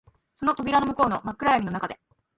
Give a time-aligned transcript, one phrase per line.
[0.35, 1.99] その扉の向こうの真っ暗闇の中で、